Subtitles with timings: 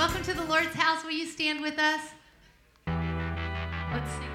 [0.00, 1.04] Welcome to the Lord's house.
[1.04, 2.00] Will you stand with us?
[2.86, 4.29] Let's sing.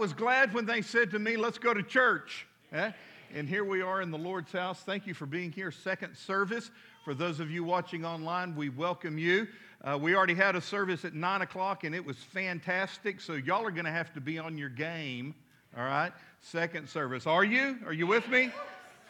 [0.00, 2.46] Was glad when they said to me, let's go to church.
[2.72, 2.90] Eh?
[3.34, 4.80] And here we are in the Lord's house.
[4.80, 5.70] Thank you for being here.
[5.70, 6.70] Second service.
[7.04, 9.46] For those of you watching online, we welcome you.
[9.84, 13.20] Uh, we already had a service at 9 o'clock and it was fantastic.
[13.20, 15.34] So y'all are going to have to be on your game.
[15.76, 16.12] All right?
[16.40, 17.26] Second service.
[17.26, 17.76] Are you?
[17.84, 18.50] Are you with me?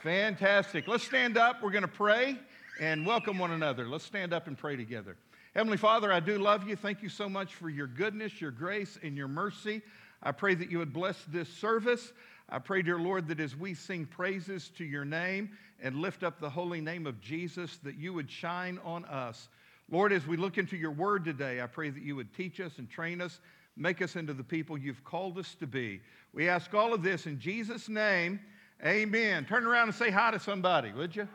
[0.02, 0.88] Fantastic.
[0.88, 1.62] Let's stand up.
[1.62, 2.36] We're going to pray
[2.80, 3.86] and welcome one another.
[3.86, 5.16] Let's stand up and pray together.
[5.54, 6.74] Heavenly Father, I do love you.
[6.74, 9.82] Thank you so much for your goodness, your grace, and your mercy.
[10.22, 12.12] I pray that you would bless this service.
[12.48, 15.50] I pray, dear Lord, that as we sing praises to your name
[15.82, 19.48] and lift up the holy name of Jesus, that you would shine on us.
[19.90, 22.78] Lord, as we look into your word today, I pray that you would teach us
[22.78, 23.40] and train us,
[23.76, 26.00] make us into the people you've called us to be.
[26.32, 28.40] We ask all of this in Jesus' name.
[28.84, 29.44] Amen.
[29.44, 31.28] Turn around and say hi to somebody, would you?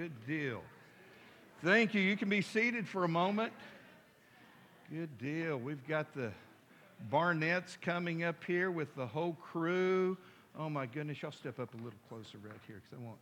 [0.00, 0.62] Good deal.
[1.64, 2.00] Thank you.
[2.00, 3.52] You can be seated for a moment.
[4.92, 5.56] Good deal.
[5.56, 6.30] We've got the
[7.12, 10.16] Barnetts coming up here with the whole crew.
[10.56, 13.18] Oh my goodness, y'all step up a little closer right here because I want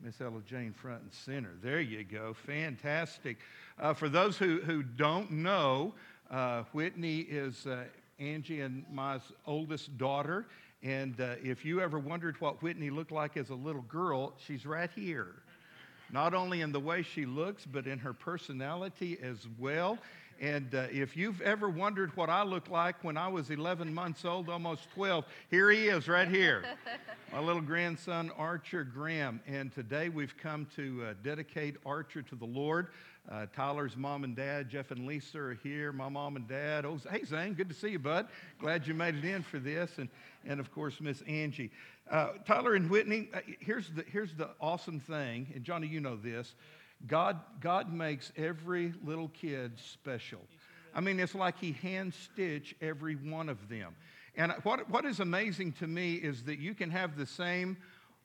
[0.00, 1.52] Miss Ella Jane front and center.
[1.62, 2.34] There you go.
[2.34, 3.36] Fantastic.
[3.78, 5.94] Uh, for those who, who don't know,
[6.32, 7.84] uh, Whitney is uh,
[8.18, 10.46] Angie and my oldest daughter.
[10.82, 14.66] And uh, if you ever wondered what Whitney looked like as a little girl, she's
[14.66, 15.44] right here
[16.10, 19.98] not only in the way she looks, but in her personality as well.
[20.40, 24.24] And uh, if you've ever wondered what I looked like when I was 11 months
[24.24, 26.64] old, almost 12, here he is right here.
[27.32, 29.40] My little grandson, Archer Graham.
[29.48, 32.88] And today we've come to uh, dedicate Archer to the Lord.
[33.30, 35.92] Uh, Tyler's mom and dad, Jeff and Lisa, are here.
[35.92, 36.86] My mom and dad.
[36.86, 38.28] Oh, hey, Zane, good to see you, bud.
[38.60, 39.90] Glad you made it in for this.
[39.98, 40.08] And,
[40.46, 41.70] and of course, Miss Angie.
[42.10, 46.16] Uh, Tyler and Whitney, uh, here's, the, here's the awesome thing, and Johnny, you know
[46.16, 46.54] this.
[47.06, 50.40] God, God makes every little kid special.
[50.94, 53.94] I mean, it's like He hand stitch every one of them.
[54.36, 57.76] And what, what is amazing to me is that you can have the same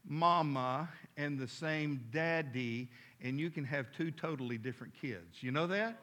[0.06, 2.90] mama and the same daddy,
[3.22, 5.42] and you can have two totally different kids.
[5.42, 5.98] You know that?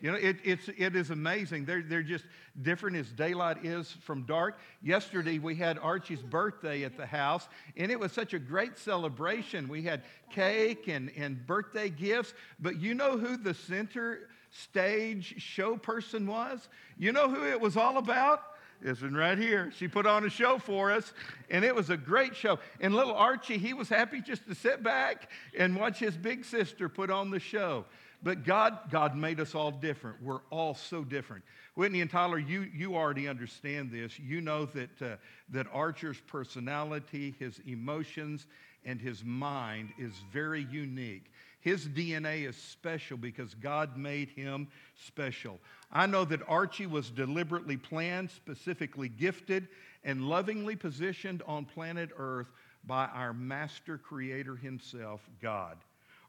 [0.00, 1.64] You know, it, it's, it is amazing.
[1.64, 2.24] They're, they're just
[2.60, 4.58] different as daylight is from dark.
[4.82, 7.48] Yesterday, we had Archie's birthday at the house,
[7.78, 9.68] and it was such a great celebration.
[9.68, 15.76] We had cake and, and birthday gifts, but you know who the center stage show
[15.76, 16.68] person was?
[16.98, 18.42] You know who it was all about?
[18.82, 19.72] This one right here.
[19.74, 21.14] She put on a show for us,
[21.48, 22.58] and it was a great show.
[22.80, 26.90] And little Archie, he was happy just to sit back and watch his big sister
[26.90, 27.86] put on the show.
[28.26, 30.20] But God, God made us all different.
[30.20, 31.44] We're all so different.
[31.76, 34.18] Whitney and Tyler, you, you already understand this.
[34.18, 35.16] You know that, uh,
[35.50, 38.48] that Archer's personality, his emotions,
[38.84, 41.26] and his mind is very unique.
[41.60, 44.66] His DNA is special because God made him
[45.06, 45.60] special.
[45.92, 49.68] I know that Archie was deliberately planned, specifically gifted,
[50.02, 52.50] and lovingly positioned on planet Earth
[52.88, 55.76] by our master creator himself, God.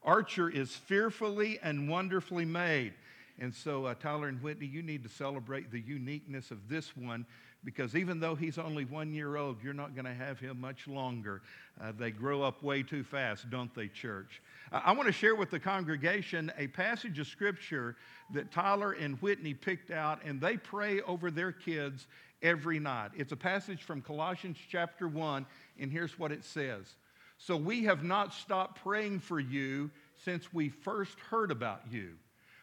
[0.08, 2.94] Archer is fearfully and wonderfully made.
[3.40, 7.26] And so, uh, Tyler and Whitney, you need to celebrate the uniqueness of this one
[7.64, 10.88] because even though he's only one year old, you're not going to have him much
[10.88, 11.42] longer.
[11.80, 14.42] Uh, they grow up way too fast, don't they, church?
[14.72, 17.98] Uh, I want to share with the congregation a passage of scripture
[18.34, 22.08] that Tyler and Whitney picked out, and they pray over their kids
[22.42, 23.12] every night.
[23.18, 25.46] It's a passage from Colossians chapter 1,
[25.80, 26.96] and here's what it says.
[27.38, 29.92] So we have not stopped praying for you
[30.24, 32.14] since we first heard about you.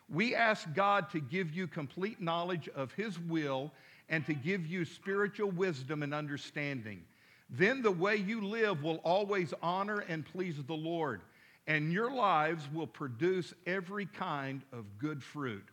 [0.09, 3.73] We ask God to give you complete knowledge of His will
[4.09, 7.03] and to give you spiritual wisdom and understanding.
[7.49, 11.23] Then the way you live will always honor and please the Lord,
[11.67, 15.65] and your lives will produce every kind of good fruit.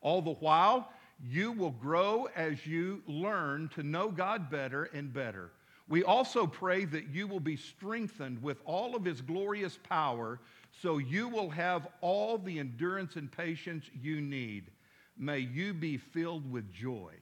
[0.00, 0.88] All the while,
[1.28, 5.50] you will grow as you learn to know God better and better.
[5.88, 10.40] We also pray that you will be strengthened with all of his glorious power
[10.82, 14.70] so you will have all the endurance and patience you need.
[15.16, 17.12] May you be filled with joy.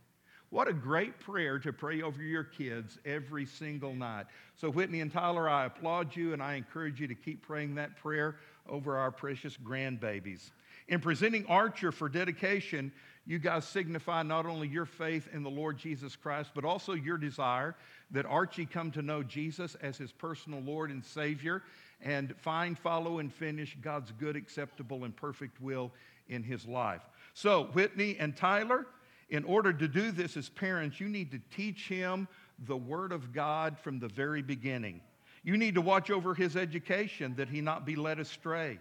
[0.51, 4.27] What a great prayer to pray over your kids every single night.
[4.55, 7.97] So, Whitney and Tyler, I applaud you and I encourage you to keep praying that
[7.97, 8.37] prayer
[8.69, 10.51] over our precious grandbabies.
[10.89, 12.93] In presenting Archer for dedication,
[13.25, 17.17] you guys signify not only your faith in the Lord Jesus Christ, but also your
[17.17, 17.77] desire
[18.11, 21.63] that Archie come to know Jesus as his personal Lord and Savior
[22.01, 25.93] and find, follow, and finish God's good, acceptable, and perfect will
[26.29, 27.03] in his life.
[27.35, 28.87] So, Whitney and Tyler,
[29.31, 32.27] in order to do this as parents, you need to teach him
[32.67, 35.01] the Word of God from the very beginning.
[35.45, 38.79] You need to watch over his education that he not be led astray.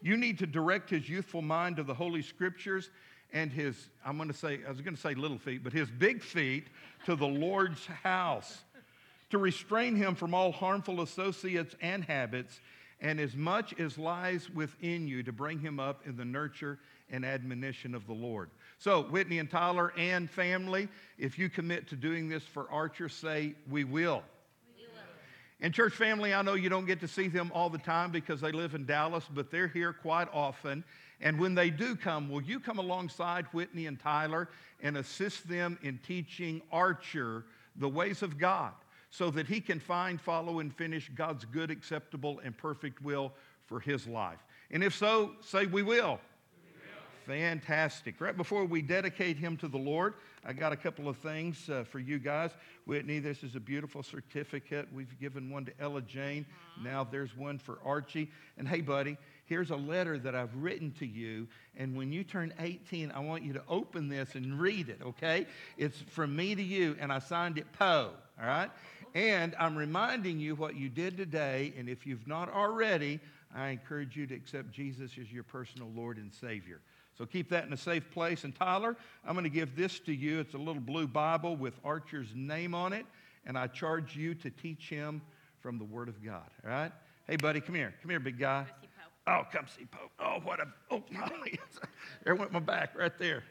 [0.00, 2.90] You need to direct his youthful mind to the Holy Scriptures
[3.32, 5.90] and his, I'm going to say, I was going to say little feet, but his
[5.90, 6.66] big feet
[7.06, 8.62] to the Lord's house,
[9.30, 12.60] to restrain him from all harmful associates and habits,
[13.00, 16.78] and as much as lies within you to bring him up in the nurture
[17.10, 18.50] and admonition of the Lord.
[18.78, 23.54] So, Whitney and Tyler and family, if you commit to doing this for Archer, say,
[23.68, 24.22] We will.
[25.62, 28.40] And church family, I know you don't get to see them all the time because
[28.40, 30.82] they live in Dallas, but they're here quite often.
[31.22, 34.48] And when they do come, will you come alongside Whitney and Tyler
[34.82, 37.44] and assist them in teaching Archer
[37.76, 38.72] the ways of God
[39.10, 43.32] so that he can find, follow, and finish God's good, acceptable, and perfect will
[43.66, 44.40] for his life?
[44.72, 46.18] And if so, say, We will.
[47.26, 48.20] Fantastic.
[48.20, 50.14] Right before we dedicate him to the Lord,
[50.44, 52.50] I got a couple of things uh, for you guys.
[52.84, 54.88] Whitney, this is a beautiful certificate.
[54.92, 56.44] We've given one to Ella Jane.
[56.82, 58.28] Now there's one for Archie.
[58.58, 59.16] And hey, buddy,
[59.52, 61.46] here's a letter that I've written to you.
[61.76, 65.46] And when you turn 18, I want you to open this and read it, okay?
[65.76, 68.70] It's from me to you, and I signed it Poe, all right?
[69.14, 71.74] And I'm reminding you what you did today.
[71.76, 73.20] And if you've not already,
[73.54, 76.80] I encourage you to accept Jesus as your personal Lord and Savior.
[77.18, 78.44] So keep that in a safe place.
[78.44, 80.40] And Tyler, I'm going to give this to you.
[80.40, 83.04] It's a little blue Bible with Archer's name on it,
[83.44, 85.20] and I charge you to teach him
[85.60, 86.48] from the Word of God.
[86.64, 86.92] All right?
[87.26, 87.92] Hey, buddy, come here.
[88.00, 88.64] Come here, big guy.
[89.26, 90.10] Oh, come see Pope.
[90.18, 90.66] Oh, what a.
[90.90, 91.28] Oh, my.
[92.24, 93.44] there went my back right there.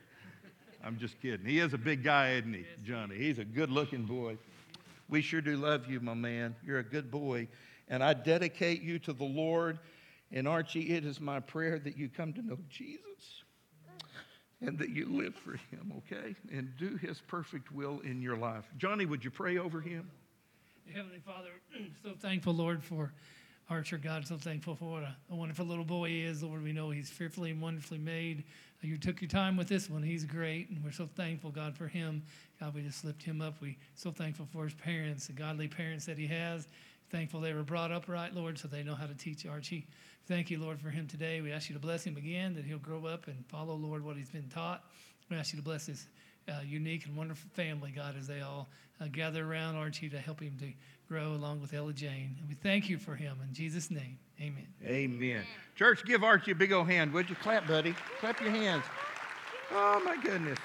[0.83, 1.45] I'm just kidding.
[1.45, 3.15] He is a big guy, isn't he, Johnny?
[3.15, 4.37] He's a good looking boy.
[5.09, 6.55] We sure do love you, my man.
[6.65, 7.47] You're a good boy.
[7.87, 9.79] And I dedicate you to the Lord.
[10.31, 13.43] And Archie, it is my prayer that you come to know Jesus
[14.61, 16.35] and that you live for him, okay?
[16.51, 18.65] And do his perfect will in your life.
[18.77, 20.09] Johnny, would you pray over him?
[20.93, 21.49] Heavenly Father,
[22.03, 23.11] so thankful, Lord, for
[23.69, 24.27] Archer, God.
[24.27, 26.43] So thankful for what a, a wonderful little boy he is.
[26.43, 28.43] Lord, we know he's fearfully and wonderfully made.
[28.81, 30.01] You took your time with this one.
[30.01, 32.23] He's great, and we're so thankful, God, for him.
[32.59, 33.61] God, we just lift him up.
[33.61, 36.67] We so thankful for his parents, the godly parents that he has.
[37.11, 39.85] Thankful they were brought up right, Lord, so they know how to teach Archie.
[40.27, 41.41] Thank you, Lord, for him today.
[41.41, 44.15] We ask you to bless him again, that he'll grow up and follow, Lord, what
[44.15, 44.83] he's been taught.
[45.29, 46.07] We ask you to bless his
[46.49, 48.67] uh, unique and wonderful family, God, as they all
[48.99, 50.71] uh, gather around Archie to help him to
[51.17, 52.35] along with Ella Jane.
[52.39, 53.37] And we thank you for him.
[53.47, 54.67] In Jesus' name, amen.
[54.85, 55.43] Amen.
[55.75, 57.35] Church, give Archie a big old hand, would you?
[57.35, 57.95] Clap, buddy.
[58.19, 58.83] Clap your hands.
[59.71, 60.59] Oh, my goodness.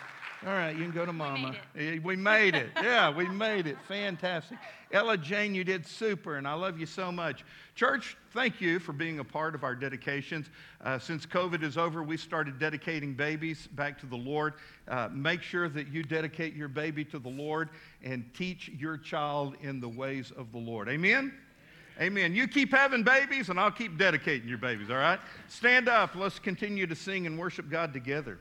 [0.46, 1.56] All right, you can go to mama.
[1.76, 2.68] Eh, We made it.
[2.80, 3.76] Yeah, we made it.
[3.88, 4.58] Fantastic.
[4.92, 7.44] Ella Jane, you did super, and I love you so much.
[7.74, 10.46] Church, thank you for being a part of our dedications.
[10.84, 14.54] Uh, since COVID is over, we started dedicating babies back to the Lord.
[14.86, 17.68] Uh, make sure that you dedicate your baby to the Lord
[18.04, 20.88] and teach your child in the ways of the Lord.
[20.88, 21.34] Amen?
[22.00, 22.36] Amen.
[22.36, 25.18] You keep having babies, and I'll keep dedicating your babies, all right?
[25.48, 26.14] Stand up.
[26.14, 28.38] Let's continue to sing and worship God together.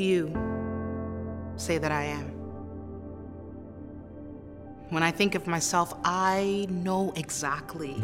[0.00, 0.32] You
[1.56, 2.26] say that I am?
[4.90, 7.94] When I think of myself, I know exactly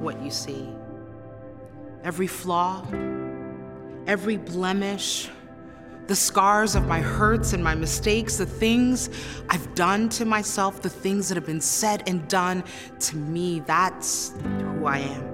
[0.00, 0.68] what you see.
[2.02, 2.84] Every flaw,
[4.06, 5.30] every blemish,
[6.06, 9.08] the scars of my hurts and my mistakes, the things
[9.48, 12.64] I've done to myself, the things that have been said and done
[13.00, 15.30] to me, that's who I am.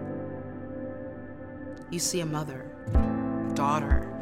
[1.91, 4.20] You see a mother, a daughter,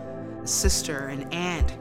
[0.48, 1.76] sister, an aunt.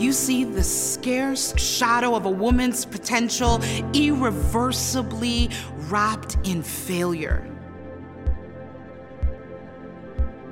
[0.00, 3.62] You see the scarce shadow of a woman's potential
[3.92, 5.50] irreversibly
[5.88, 7.48] wrapped in failure.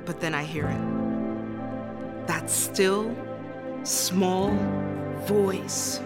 [0.05, 2.27] But then I hear it.
[2.27, 3.13] That still,
[3.83, 4.57] small
[5.25, 5.99] voice.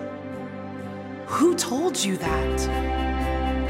[1.28, 2.60] Who told you that?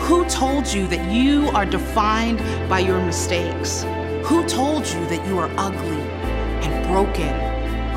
[0.01, 3.83] Who told you that you are defined by your mistakes?
[4.25, 5.96] Who told you that you are ugly
[6.87, 7.33] broken?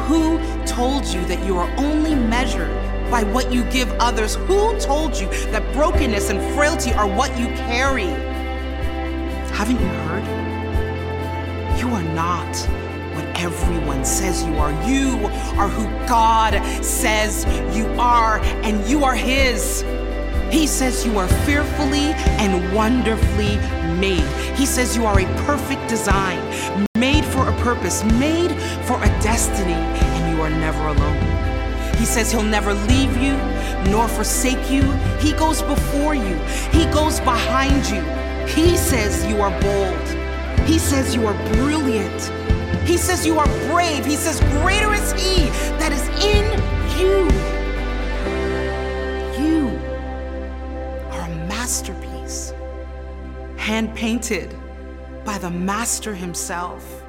[0.07, 2.71] Who told you that you are only measured
[3.11, 4.35] by what you give others?
[4.35, 8.11] Who told you that brokenness and frailty are what you carry?
[9.55, 10.25] Haven't you heard?
[11.79, 12.57] You are not
[13.15, 14.73] what everyone says you are.
[14.89, 15.27] You
[15.59, 17.45] are who God says
[17.77, 19.83] you are, and you are His.
[20.51, 23.57] He says you are fearfully and wonderfully
[24.01, 24.27] made.
[24.57, 26.39] He says you are a perfect design,
[27.51, 28.53] a purpose, made
[28.87, 31.97] for a destiny, and you are never alone.
[31.97, 33.37] He says he'll never leave you
[33.91, 34.83] nor forsake you.
[35.19, 36.37] He goes before you,
[36.73, 38.03] he goes behind you.
[38.47, 40.09] He says you are bold.
[40.67, 42.23] He says you are brilliant.
[42.87, 44.05] He says you are brave.
[44.05, 46.45] He says, Greater is He that is in
[46.99, 47.29] you.
[49.41, 49.69] You
[51.11, 52.53] are a masterpiece,
[53.57, 54.55] hand painted
[55.25, 57.00] by the Master Himself.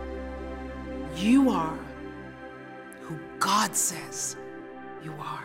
[1.21, 1.77] You are
[3.01, 4.37] who God says
[5.03, 5.43] you are.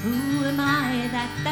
[0.00, 1.44] Who am I that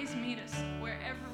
[0.00, 1.29] please meet us wherever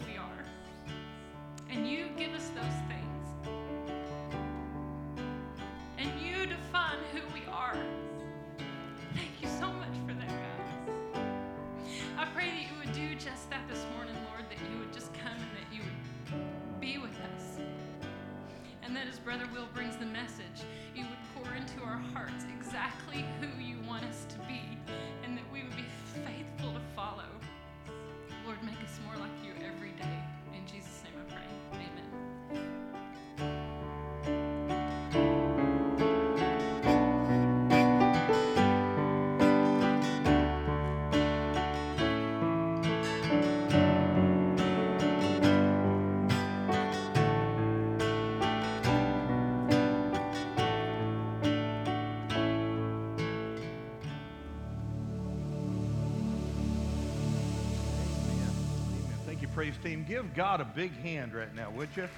[59.67, 60.05] praise team.
[60.09, 62.09] Give God a big hand right now, would you?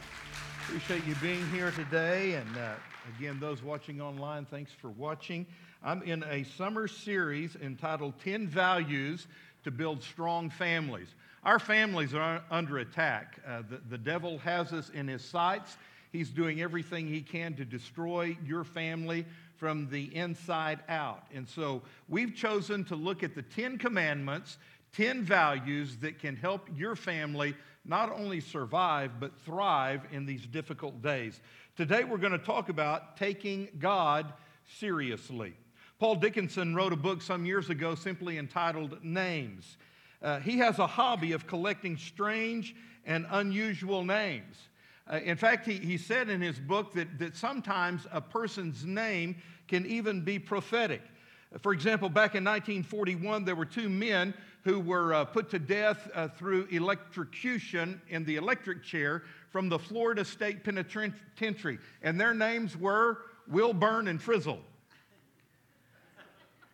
[0.67, 2.35] Appreciate you being here today.
[2.35, 2.75] And uh,
[3.17, 5.47] again, those watching online, thanks for watching.
[5.83, 9.29] I'm in a summer series entitled 10 Values
[9.65, 11.09] to Build Strong Families.
[11.43, 13.39] Our families are under attack.
[13.47, 15.79] Uh, the, the devil has us in his sights.
[16.13, 19.25] He's doing everything he can to destroy your family
[19.57, 21.25] from the inside out.
[21.35, 21.81] And so
[22.11, 24.59] we've chosen to look at the 10 commandments
[24.99, 31.01] 10 values that can help your family not only survive, but thrive in these difficult
[31.01, 31.41] days.
[31.77, 34.33] Today, we're going to talk about taking God
[34.79, 35.55] seriously.
[36.01, 39.77] Paul Dickinson wrote a book some years ago simply entitled Names.
[40.21, 42.75] Uh, he has a hobby of collecting strange
[43.07, 44.57] and unusual names.
[45.09, 49.37] Uh, in fact, he, he said in his book that, that sometimes a person's name
[49.69, 51.03] can even be prophetic.
[51.61, 56.09] For example, back in 1941, there were two men who were uh, put to death
[56.15, 61.79] uh, through electrocution in the electric chair from the Florida State Penitentiary.
[62.03, 64.59] And their names were Will Burn and Frizzle.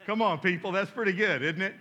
[0.07, 1.75] Come on, people, that's pretty good, isn't it?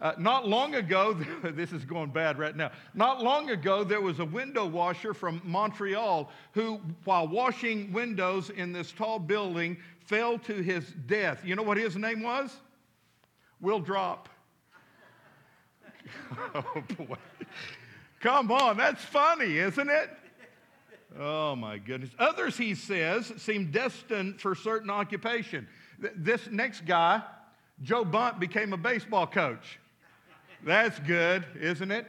[0.00, 1.12] Uh, not long ago,
[1.44, 2.70] this is going bad right now.
[2.94, 8.72] Not long ago, there was a window washer from Montreal who, while washing windows in
[8.72, 11.44] this tall building, fell to his death.
[11.44, 12.56] You know what his name was?
[13.60, 14.28] Will Drop.
[16.54, 17.16] oh, boy.
[18.20, 20.10] Come on, that's funny, isn't it?
[21.18, 22.10] Oh, my goodness.
[22.18, 25.66] Others, he says, seem destined for certain occupation.
[25.98, 27.22] This next guy,
[27.82, 29.78] Joe Bunt, became a baseball coach.
[30.64, 32.06] That's good, isn't it?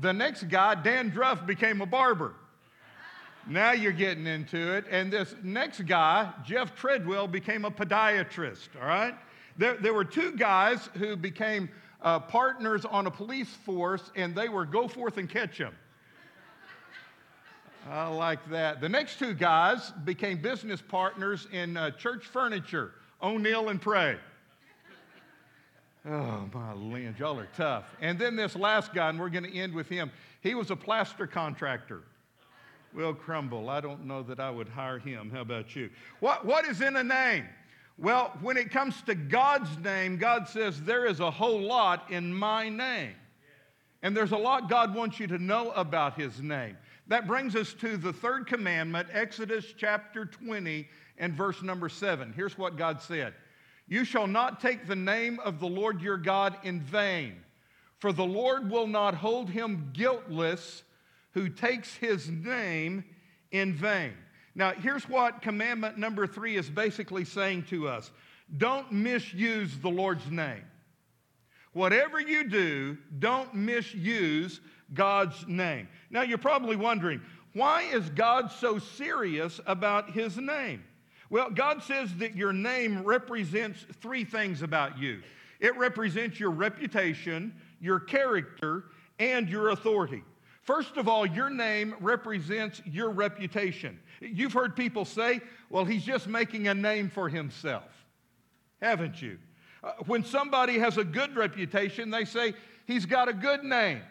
[0.00, 2.34] The next guy, Dan Druff, became a barber.
[3.46, 4.84] Now you're getting into it.
[4.90, 9.14] And this next guy, Jeff Treadwell, became a podiatrist, all right?
[9.56, 11.68] There, there were two guys who became
[12.02, 15.74] uh, partners on a police force, and they were go forth and catch them.
[17.88, 18.80] I like that.
[18.80, 24.18] The next two guys became business partners in uh, church furniture, O'Neill and Pray.
[26.04, 27.84] Oh, my land, y'all are tough.
[28.00, 30.10] And then this last guy, and we're going to end with him.
[30.40, 32.02] He was a plaster contractor.
[32.92, 35.30] Will Crumble, I don't know that I would hire him.
[35.30, 35.90] How about you?
[36.20, 37.46] What, what is in a name?
[37.98, 42.32] Well, when it comes to God's name, God says, There is a whole lot in
[42.34, 43.14] my name.
[44.02, 46.76] And there's a lot God wants you to know about his name.
[47.06, 52.32] That brings us to the third commandment, Exodus chapter 20 and verse number 7.
[52.34, 53.34] Here's what God said
[53.86, 57.34] You shall not take the name of the Lord your God in vain,
[57.98, 60.82] for the Lord will not hold him guiltless
[61.32, 63.04] who takes his name
[63.50, 64.14] in vain.
[64.54, 68.10] Now, here's what commandment number three is basically saying to us
[68.56, 70.64] don't misuse the Lord's name.
[71.72, 74.60] Whatever you do, don't misuse
[74.92, 75.88] God's name.
[76.10, 77.22] Now, you're probably wondering,
[77.54, 80.84] why is God so serious about his name?
[81.30, 85.22] Well, God says that your name represents three things about you
[85.60, 88.86] it represents your reputation, your character,
[89.20, 90.24] and your authority.
[90.62, 93.98] First of all, your name represents your reputation.
[94.20, 97.90] You've heard people say, well, he's just making a name for himself,
[98.80, 99.38] haven't you?
[99.82, 102.54] Uh, when somebody has a good reputation, they say
[102.86, 104.02] he's got a good name.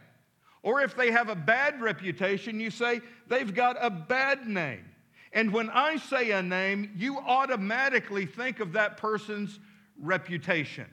[0.62, 4.84] Or if they have a bad reputation, you say they've got a bad name.
[5.34, 9.60] And when I say a name, you automatically think of that person's
[9.98, 10.88] reputation.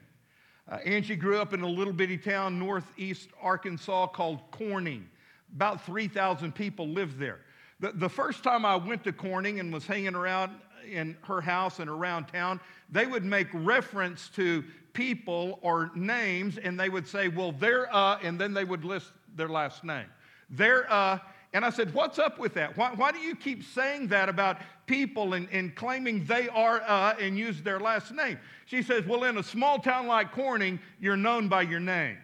[0.71, 5.09] Uh, Angie grew up in a little bitty town northeast Arkansas called Corning.
[5.55, 7.39] About 3,000 people lived there.
[7.79, 10.53] The, the first time I went to Corning and was hanging around
[10.89, 12.59] in her house and around town,
[12.91, 18.19] they would make reference to people or names and they would say, well, they're uh,
[18.21, 20.07] and then they would list their last name.
[20.49, 21.19] They're uh,
[21.53, 22.77] and I said, What's up with that?
[22.77, 27.15] Why, why do you keep saying that about people and, and claiming they are uh,
[27.19, 28.37] and use their last name?
[28.65, 32.17] She says, Well, in a small town like Corning, you're known by your name.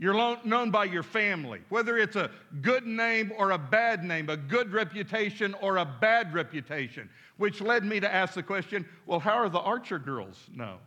[0.00, 2.30] You're known by your family, whether it's a
[2.62, 7.84] good name or a bad name, a good reputation or a bad reputation, which led
[7.84, 10.78] me to ask the question well, how are the Archer girls known?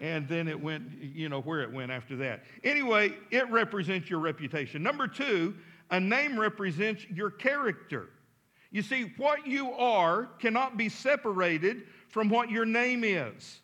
[0.00, 2.44] And then it went, you know, where it went after that.
[2.62, 4.80] Anyway, it represents your reputation.
[4.80, 5.56] Number two,
[5.90, 8.10] a name represents your character.
[8.70, 13.60] You see, what you are cannot be separated from what your name is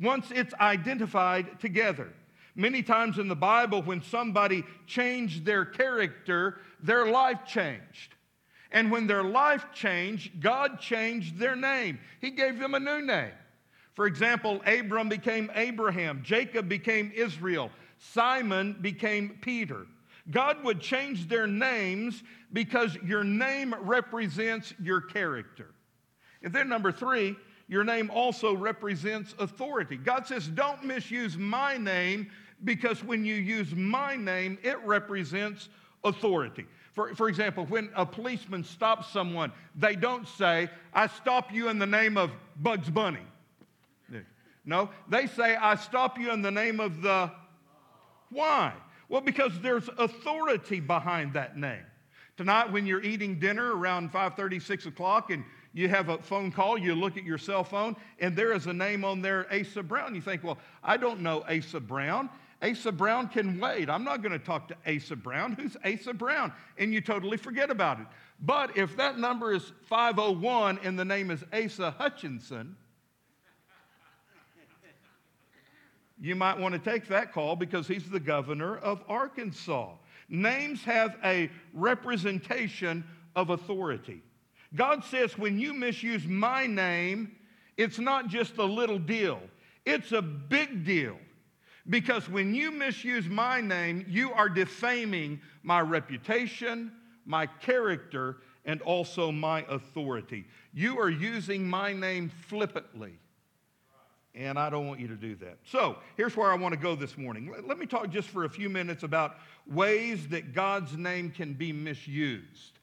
[0.00, 2.12] once it's identified together.
[2.56, 8.14] Many times in the Bible, when somebody changed their character, their life changed.
[8.72, 11.98] And when their life changed, God changed their name.
[12.20, 13.32] He gave them a new name.
[13.94, 19.86] For example, Abram became Abraham, Jacob became Israel, Simon became Peter.
[20.30, 25.70] God would change their names because your name represents your character.
[26.42, 27.36] And then, number three,
[27.68, 29.96] your name also represents authority.
[29.96, 32.30] God says, Don't misuse my name
[32.64, 35.68] because when you use my name, it represents
[36.04, 36.66] authority.
[36.92, 41.78] For, for example, when a policeman stops someone, they don't say, I stop you in
[41.78, 43.26] the name of Bugs Bunny.
[44.68, 47.30] No, they say, I stop you in the name of the.
[48.30, 48.72] Why?
[49.08, 51.84] Well, because there's authority behind that name.
[52.36, 56.76] Tonight, when you're eating dinner around 5:30, 6 o'clock, and you have a phone call,
[56.76, 60.16] you look at your cell phone, and there is a name on there, Asa Brown.
[60.16, 62.28] You think, well, I don't know Asa Brown.
[62.66, 63.88] Asa Brown can wait.
[63.88, 65.52] I'm not going to talk to Asa Brown.
[65.52, 66.52] Who's Asa Brown?
[66.78, 68.06] And you totally forget about it.
[68.40, 72.76] But if that number is 501 and the name is Asa Hutchinson,
[76.20, 79.92] you might want to take that call because he's the governor of Arkansas.
[80.28, 83.04] Names have a representation
[83.36, 84.22] of authority.
[84.74, 87.36] God says, when you misuse my name,
[87.76, 89.40] it's not just a little deal,
[89.84, 91.16] it's a big deal
[91.88, 96.92] Because when you misuse my name, you are defaming my reputation,
[97.24, 100.44] my character, and also my authority.
[100.74, 103.18] You are using my name flippantly.
[104.34, 105.56] And I don't want you to do that.
[105.64, 107.54] So here's where I want to go this morning.
[107.66, 111.72] Let me talk just for a few minutes about ways that God's name can be
[111.72, 112.78] misused,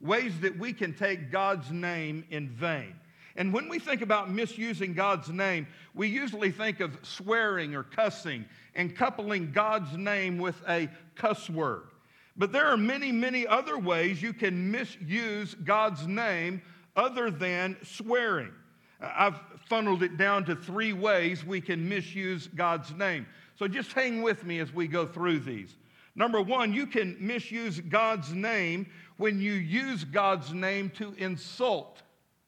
[0.00, 2.96] ways that we can take God's name in vain.
[3.36, 8.46] And when we think about misusing God's name, we usually think of swearing or cussing
[8.74, 11.88] and coupling God's name with a cuss word.
[12.36, 16.62] But there are many, many other ways you can misuse God's name
[16.94, 18.52] other than swearing.
[19.00, 23.26] I've funneled it down to three ways we can misuse God's name.
[23.58, 25.76] So just hang with me as we go through these.
[26.14, 28.86] Number one, you can misuse God's name
[29.18, 32.02] when you use God's name to insult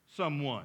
[0.06, 0.64] someone.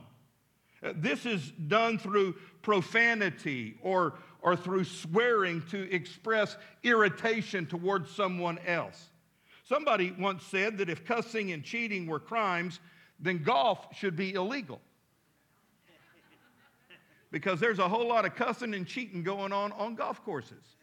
[0.95, 9.09] This is done through profanity or, or through swearing to express irritation towards someone else.
[9.63, 12.79] Somebody once said that if cussing and cheating were crimes,
[13.19, 14.81] then golf should be illegal
[17.31, 20.75] because there's a whole lot of cussing and cheating going on on golf courses.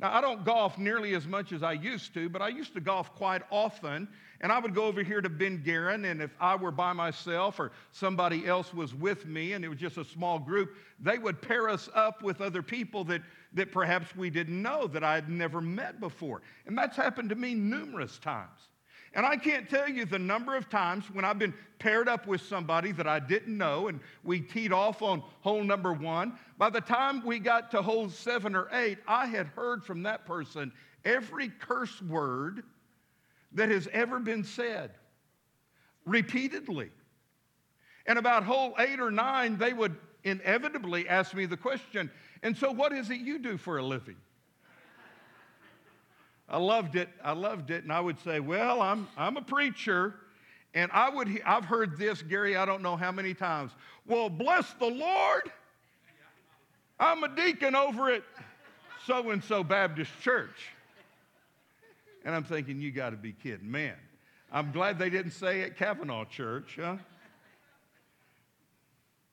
[0.00, 2.80] Now, I don't golf nearly as much as I used to, but I used to
[2.80, 4.08] golf quite often.
[4.40, 7.58] And I would go over here to Ben Geren, and if I were by myself
[7.58, 11.40] or somebody else was with me, and it was just a small group, they would
[11.40, 13.22] pair us up with other people that,
[13.54, 16.42] that perhaps we didn't know, that I had never met before.
[16.66, 18.68] And that's happened to me numerous times.
[19.14, 22.40] And I can't tell you the number of times when I've been paired up with
[22.40, 26.36] somebody that I didn't know and we teed off on hole number one.
[26.58, 30.26] By the time we got to hole seven or eight, I had heard from that
[30.26, 30.72] person
[31.04, 32.64] every curse word
[33.52, 34.90] that has ever been said
[36.04, 36.90] repeatedly.
[38.06, 42.10] And about hole eight or nine, they would inevitably ask me the question,
[42.42, 44.16] and so what is it you do for a living?
[46.48, 47.08] I loved it.
[47.22, 47.84] I loved it.
[47.84, 50.14] And I would say, Well, I'm, I'm a preacher.
[50.74, 53.70] And I would, I've heard this, Gary, I don't know how many times.
[54.06, 55.52] Well, bless the Lord.
[56.98, 58.22] I'm a deacon over at
[59.06, 60.70] so and so Baptist Church.
[62.24, 63.70] And I'm thinking, you got to be kidding.
[63.70, 63.94] Man,
[64.50, 66.96] I'm glad they didn't say at Kavanaugh Church, huh?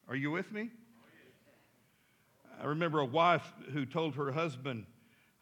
[0.07, 0.69] Are you with me?
[2.61, 4.85] I remember a wife who told her husband,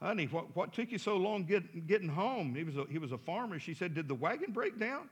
[0.02, 2.56] honey, what, what took you so long get, getting home?
[2.56, 3.60] He was, a, he was a farmer.
[3.60, 5.10] She said, did the wagon break down?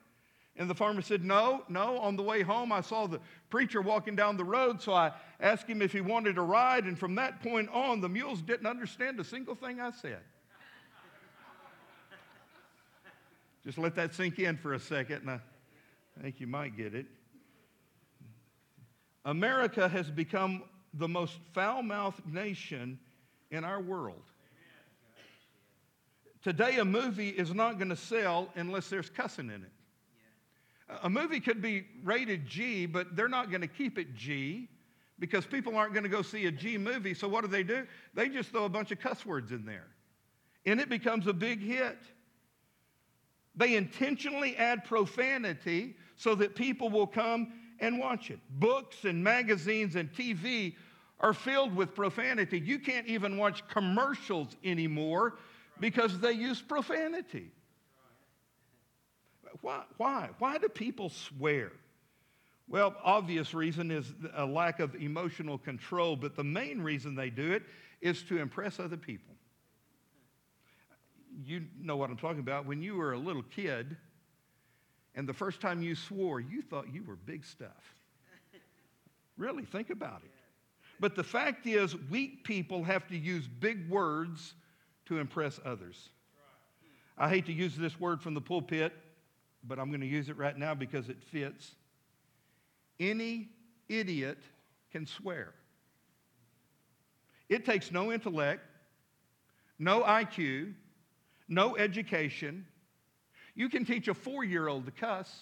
[0.60, 2.00] And the farmer said, No, no.
[2.00, 3.20] On the way home, I saw the
[3.50, 6.86] preacher walking down the road, so I asked him if he wanted a ride.
[6.86, 10.18] And from that point on, the mules didn't understand a single thing I said.
[13.64, 15.40] Just let that sink in for a second, and I
[16.22, 17.06] think you might get it.
[19.26, 20.64] America has become
[20.94, 22.98] the most foul mouthed nation
[23.52, 24.24] in our world.
[26.44, 29.72] Today, a movie is not going to sell unless there's cussing in it.
[31.04, 34.70] A movie could be rated G, but they're not going to keep it G
[35.20, 37.14] because people aren't going to go see a G movie.
[37.14, 37.86] So, what do they do?
[38.14, 39.88] They just throw a bunch of cuss words in there,
[40.66, 41.98] and it becomes a big hit.
[43.56, 48.40] They intentionally add profanity so that people will come and watch it.
[48.60, 50.76] Books and magazines and TV
[51.20, 52.60] are filled with profanity.
[52.60, 55.40] You can't even watch commercials anymore
[55.80, 57.51] because they use profanity.
[59.61, 59.84] Why?
[59.97, 60.30] Why?
[60.39, 61.71] Why do people swear?
[62.69, 67.53] Well, obvious reason is a lack of emotional control, but the main reason they do
[67.53, 67.63] it
[68.01, 69.34] is to impress other people.
[71.45, 72.65] You know what I'm talking about.
[72.65, 73.95] When you were a little kid
[75.15, 77.95] and the first time you swore, you thought you were big stuff.
[79.38, 80.32] Really, think about it.
[80.99, 84.55] But the fact is, weak people have to use big words
[85.08, 86.10] to impress others.
[87.18, 88.93] I hate to use this word from the pulpit,
[89.64, 91.76] but I'm going to use it right now because it fits.
[92.99, 93.49] Any
[93.89, 94.38] idiot
[94.91, 95.53] can swear.
[97.49, 98.62] It takes no intellect,
[99.80, 100.74] no IQ,
[101.47, 102.66] no education.
[103.55, 105.34] You can teach a four year old to cuss,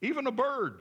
[0.00, 0.78] even a bird.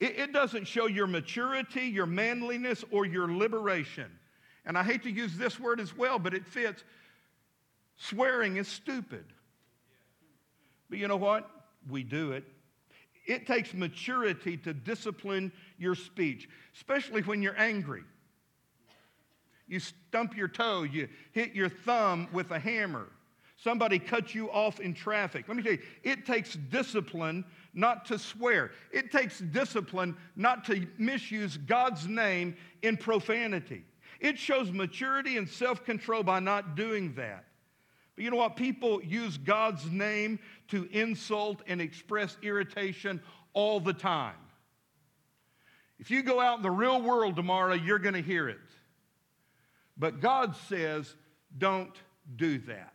[0.00, 4.17] It doesn't show your maturity, your manliness, or your liberation.
[4.68, 6.84] And I hate to use this word as well, but it fits.
[7.96, 9.24] Swearing is stupid.
[10.90, 11.50] But you know what?
[11.90, 12.44] We do it.
[13.26, 18.02] It takes maturity to discipline your speech, especially when you're angry.
[19.66, 23.08] You stump your toe, you hit your thumb with a hammer.
[23.56, 25.46] Somebody cuts you off in traffic.
[25.48, 27.44] Let me tell you, it takes discipline
[27.74, 28.70] not to swear.
[28.92, 33.84] It takes discipline not to misuse God's name in profanity.
[34.20, 37.44] It shows maturity and self control by not doing that.
[38.16, 38.56] But you know what?
[38.56, 43.20] People use God's name to insult and express irritation
[43.52, 44.34] all the time.
[46.00, 48.58] If you go out in the real world tomorrow, you're going to hear it.
[49.96, 51.14] But God says,
[51.56, 51.94] don't
[52.36, 52.94] do that.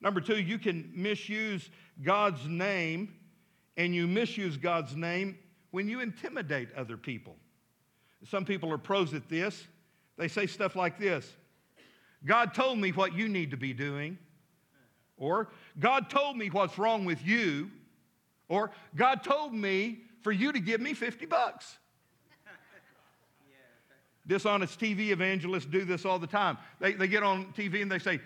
[0.00, 1.68] Number two, you can misuse
[2.02, 3.14] God's name,
[3.76, 5.38] and you misuse God's name
[5.70, 7.36] when you intimidate other people.
[8.28, 9.66] Some people are pros at this.
[10.16, 11.30] They say stuff like this
[12.24, 14.18] God told me what you need to be doing.
[15.16, 15.48] Or,
[15.78, 17.70] God told me what's wrong with you.
[18.48, 21.78] Or, God told me for you to give me 50 bucks.
[24.26, 26.56] Dishonest TV evangelists do this all the time.
[26.78, 28.20] They, they get on TV and they say,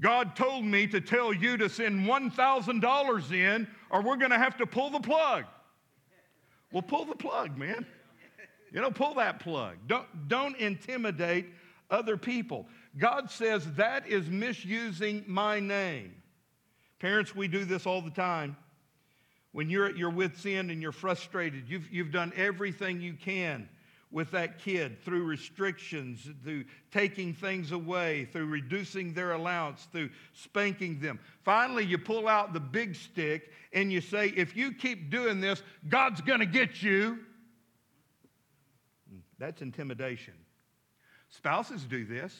[0.00, 4.56] God told me to tell you to send $1,000 in, or we're going to have
[4.58, 5.44] to pull the plug.
[6.72, 7.86] Well, pull the plug, man.
[8.72, 9.76] You know, pull that plug.
[9.86, 11.46] Don't, don't intimidate
[11.90, 12.66] other people.
[12.98, 16.14] God says that is misusing my name.
[16.98, 18.56] Parents, we do this all the time.
[19.52, 23.68] When you're at your wits' end and you're frustrated, you've, you've done everything you can
[24.10, 30.98] with that kid through restrictions, through taking things away, through reducing their allowance, through spanking
[31.00, 31.18] them.
[31.44, 35.62] Finally, you pull out the big stick and you say, If you keep doing this,
[35.88, 37.18] God's going to get you.
[39.38, 40.34] That's intimidation.
[41.30, 42.34] Spouses do this.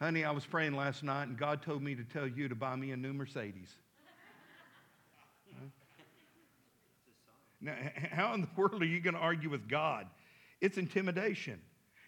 [0.00, 2.76] Honey, I was praying last night and God told me to tell you to buy
[2.76, 3.70] me a new Mercedes.
[7.60, 7.74] Now,
[8.10, 10.06] how in the world are you going to argue with God?
[10.60, 11.60] It's intimidation.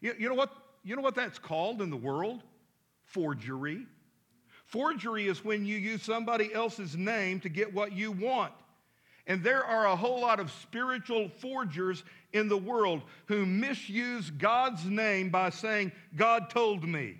[0.03, 0.53] You, you, know what,
[0.85, 2.43] you know what that's called in the world?
[3.05, 3.87] Forgery.
[4.67, 8.53] Forgery is when you use somebody else's name to get what you want.
[9.27, 12.05] And there are a whole lot of spiritual forgers
[12.37, 17.17] in the world who misuse God's name by saying, God told me.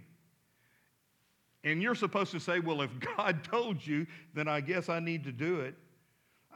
[1.65, 5.25] And you're supposed to say, well, if God told you, then I guess I need
[5.25, 5.75] to do it.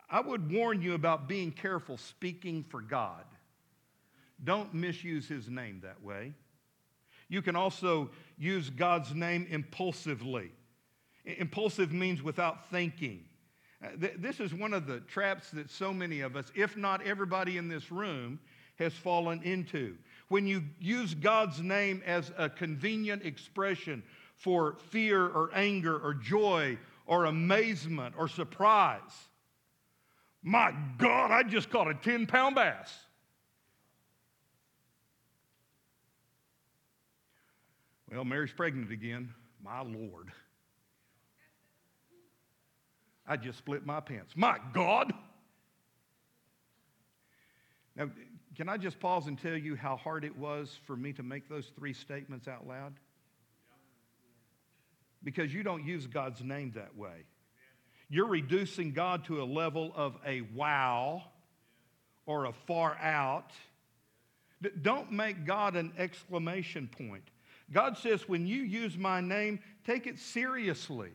[0.08, 3.24] I would warn you about being careful speaking for God.
[4.42, 6.32] Don't misuse his name that way.
[7.28, 10.50] You can also use God's name impulsively.
[11.24, 13.24] Impulsive means without thinking.
[13.82, 13.88] Uh,
[14.18, 17.68] this is one of the traps that so many of us, if not everybody in
[17.68, 18.38] this room,
[18.80, 19.96] has fallen into.
[20.28, 24.02] When you use God's name as a convenient expression
[24.34, 29.28] for fear or anger or joy or amazement or surprise,
[30.42, 32.92] my God, I just caught a 10 pound bass.
[38.10, 39.32] Well, Mary's pregnant again.
[39.62, 40.32] My Lord.
[43.26, 44.32] I just split my pants.
[44.34, 45.12] My God.
[47.94, 48.10] Now,
[48.60, 51.48] can I just pause and tell you how hard it was for me to make
[51.48, 52.92] those three statements out loud?
[55.24, 57.24] Because you don't use God's name that way.
[58.10, 61.22] You're reducing God to a level of a wow
[62.26, 63.50] or a far out.
[64.82, 67.24] Don't make God an exclamation point.
[67.72, 71.12] God says, when you use my name, take it seriously.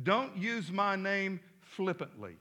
[0.00, 2.36] Don't use my name flippantly.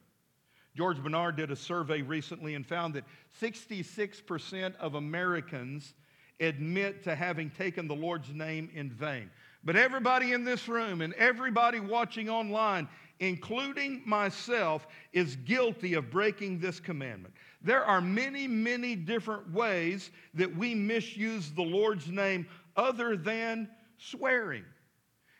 [0.75, 3.03] George Barna did a survey recently and found that
[3.41, 5.93] 66% of Americans
[6.39, 9.29] admit to having taken the Lord's name in vain.
[9.63, 12.87] But everybody in this room and everybody watching online
[13.21, 17.33] including myself, is guilty of breaking this commandment.
[17.61, 23.69] There are many, many different ways that we misuse the Lord's name other than
[23.99, 24.65] swearing.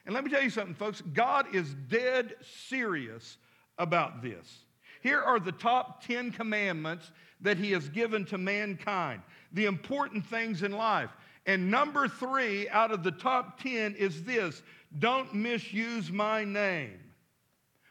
[0.06, 2.36] And let me tell you something, folks God is dead
[2.68, 3.38] serious
[3.80, 4.66] about this.
[5.02, 9.22] Here are the top 10 commandments that He has given to mankind,
[9.52, 11.10] the important things in life.
[11.46, 14.62] And number three out of the top 10 is this
[15.00, 17.00] don't misuse my name.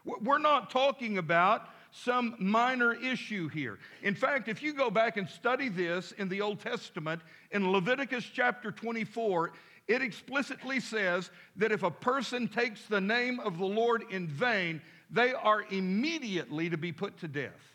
[0.05, 3.79] We're not talking about some minor issue here.
[4.03, 8.25] In fact, if you go back and study this in the Old Testament, in Leviticus
[8.33, 9.53] chapter 24,
[9.89, 14.81] it explicitly says that if a person takes the name of the Lord in vain,
[15.11, 17.75] they are immediately to be put to death.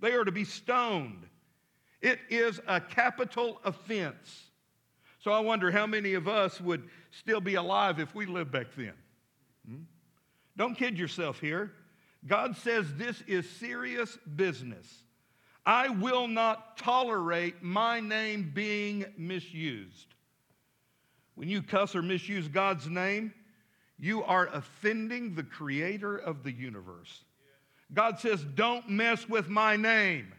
[0.00, 1.26] They are to be stoned.
[2.00, 4.50] It is a capital offense.
[5.20, 8.66] So I wonder how many of us would still be alive if we lived back
[8.76, 8.92] then.
[9.66, 9.82] Hmm?
[10.56, 11.72] Don't kid yourself here.
[12.26, 14.86] God says this is serious business.
[15.66, 20.14] I will not tolerate my name being misused.
[21.36, 23.32] When you cuss or misuse God's name,
[23.98, 27.24] you are offending the creator of the universe.
[27.92, 30.32] God says, Don't mess with my name.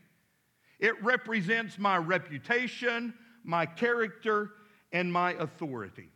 [0.80, 4.52] It represents my reputation, my character,
[4.92, 6.10] and my authority.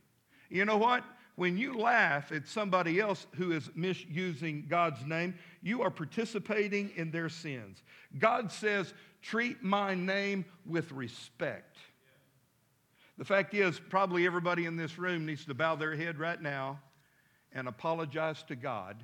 [0.50, 1.04] You know what?
[1.36, 7.12] When you laugh at somebody else who is misusing God's name, you are participating in
[7.12, 7.82] their sins.
[8.18, 11.78] God says, treat my name with respect.
[13.18, 16.80] The fact is, probably everybody in this room needs to bow their head right now
[17.54, 19.04] and apologize to God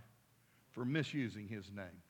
[0.71, 2.01] for misusing his name.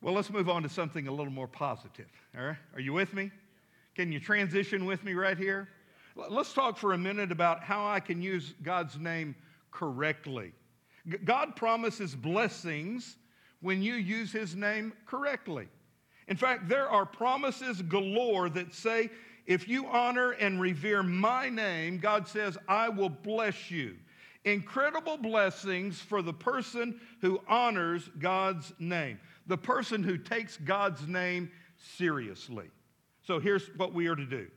[0.00, 2.06] Well, let's move on to something a little more positive.
[2.36, 2.56] All right?
[2.74, 3.30] Are you with me?
[3.96, 5.68] Can you transition with me right here?
[6.14, 9.34] Let's talk for a minute about how I can use God's name
[9.70, 10.52] correctly.
[11.24, 13.16] God promises blessings
[13.60, 15.68] when you use his name correctly.
[16.28, 19.10] In fact, there are promises galore that say,
[19.46, 23.96] if you honor and revere my name, God says, I will bless you.
[24.48, 31.50] Incredible blessings for the person who honors God's name, the person who takes God's name
[31.76, 32.68] seriously.
[33.26, 34.48] So here's what we are to do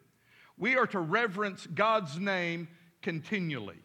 [0.57, 2.69] we are to reverence God's name
[3.01, 3.79] continually.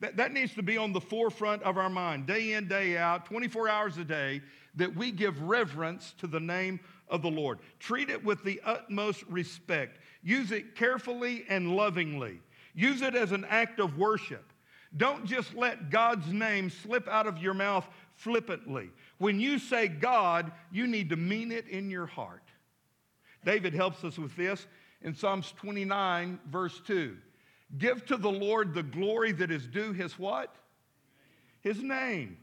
[0.00, 3.24] That, that needs to be on the forefront of our mind, day in, day out,
[3.26, 4.42] 24 hours a day,
[4.74, 7.60] that we give reverence to the name of the Lord.
[7.78, 10.00] Treat it with the utmost respect.
[10.24, 12.40] Use it carefully and lovingly.
[12.74, 14.52] Use it as an act of worship.
[14.96, 18.90] Don't just let God's name slip out of your mouth flippantly.
[19.18, 22.42] When you say God, you need to mean it in your heart.
[23.44, 24.66] David helps us with this
[25.02, 27.16] in Psalms 29, verse 2.
[27.78, 30.54] Give to the Lord the glory that is due his what?
[31.60, 32.36] His name.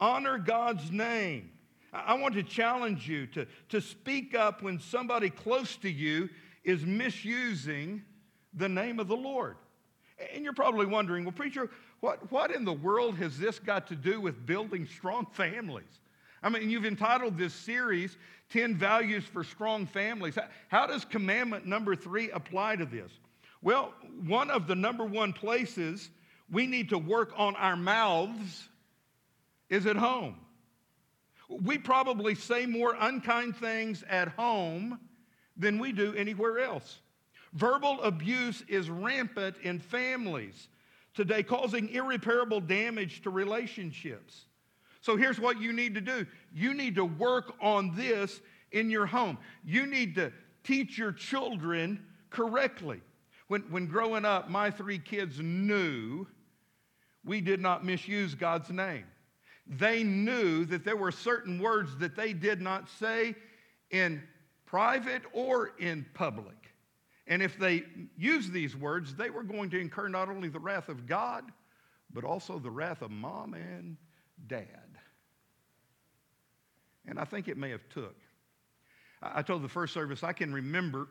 [0.00, 1.50] Honor God's name.
[1.92, 6.28] I want to challenge you to, to speak up when somebody close to you
[6.62, 8.02] is misusing
[8.54, 9.56] the name of the Lord.
[10.34, 11.70] And you're probably wondering, well, preacher,
[12.00, 16.00] what, what in the world has this got to do with building strong families?
[16.42, 18.16] I mean, you've entitled this series
[18.50, 20.38] 10 Values for Strong Families.
[20.68, 23.10] How does commandment number three apply to this?
[23.60, 23.92] Well,
[24.26, 26.08] one of the number one places
[26.50, 28.68] we need to work on our mouths
[29.68, 30.36] is at home.
[31.48, 35.00] We probably say more unkind things at home
[35.56, 37.00] than we do anywhere else.
[37.54, 40.68] Verbal abuse is rampant in families
[41.18, 44.46] today, causing irreparable damage to relationships.
[45.02, 48.40] So here's what you need to do you need to work on this
[48.72, 49.36] in your home.
[49.64, 50.32] You need to
[50.64, 53.00] teach your children correctly.
[53.48, 56.26] When, when growing up, my three kids knew
[57.24, 59.04] we did not misuse God's name
[59.68, 63.34] they knew that there were certain words that they did not say
[63.90, 64.22] in
[64.64, 66.67] private or in public.
[67.28, 67.84] And if they
[68.16, 71.44] used these words, they were going to incur not only the wrath of God,
[72.12, 73.98] but also the wrath of mom and
[74.46, 74.66] dad.
[77.06, 78.16] And I think it may have took.
[79.22, 81.08] I told the first service I can remember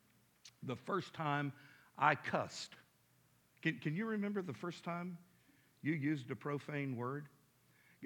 [0.62, 1.52] the first time
[1.98, 2.72] I cussed.
[3.62, 5.18] Can, can you remember the first time
[5.82, 7.26] you used a profane word?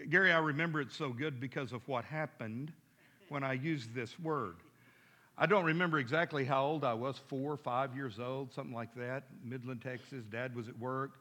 [0.08, 2.72] Gary, I remember it so good because of what happened
[3.28, 4.56] when I used this word.
[5.36, 8.94] I don't remember exactly how old I was, four or five years old, something like
[8.96, 9.24] that.
[9.44, 10.24] Midland, Texas.
[10.30, 11.12] Dad was at work.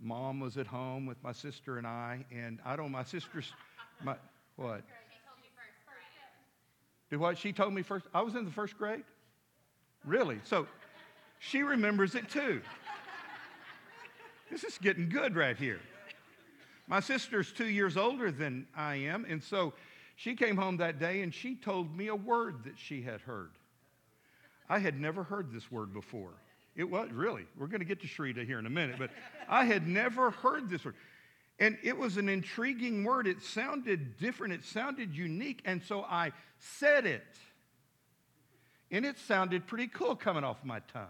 [0.00, 2.24] Mom was at home with my sister and I.
[2.30, 3.52] And I don't, my sister's,
[4.02, 4.14] my,
[4.56, 4.82] what?
[7.10, 7.36] Do what?
[7.36, 8.06] She told me first.
[8.14, 9.02] I was in the first grade?
[10.04, 10.38] Really?
[10.44, 10.66] So
[11.40, 12.62] she remembers it too.
[14.50, 15.80] This is getting good right here.
[16.86, 19.74] My sister's two years older than I am, and so
[20.20, 23.52] she came home that day and she told me a word that she had heard.
[24.68, 26.34] I had never heard this word before.
[26.76, 29.08] It was really, we're going to get to Sharita here in a minute, but
[29.48, 30.96] I had never heard this word.
[31.58, 33.26] And it was an intriguing word.
[33.26, 35.62] It sounded different, it sounded unique.
[35.64, 37.24] And so I said it.
[38.90, 41.06] And it sounded pretty cool coming off my tongue.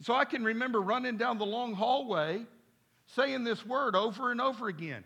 [0.00, 2.44] So I can remember running down the long hallway
[3.06, 5.04] saying this word over and over again.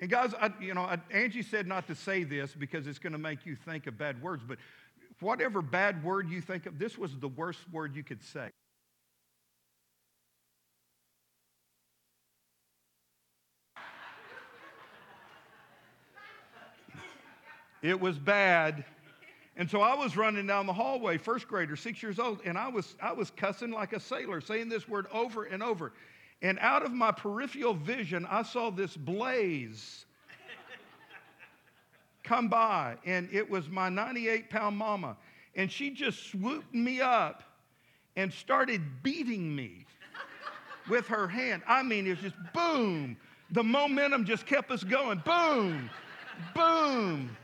[0.00, 3.14] And guys, I, you know, I, Angie said not to say this because it's going
[3.14, 4.58] to make you think of bad words, but
[5.20, 8.50] whatever bad word you think of, this was the worst word you could say.
[17.82, 18.84] It was bad.
[19.56, 22.68] And so I was running down the hallway, first grader, six years old, and I
[22.68, 25.92] was, I was cussing like a sailor, saying this word over and over.
[26.42, 30.04] And out of my peripheral vision, I saw this blaze
[32.22, 35.16] come by, and it was my 98 pound mama.
[35.54, 37.42] And she just swooped me up
[38.16, 39.86] and started beating me
[40.88, 41.62] with her hand.
[41.66, 43.16] I mean, it was just boom.
[43.52, 45.22] The momentum just kept us going.
[45.24, 45.88] Boom,
[46.54, 47.36] boom,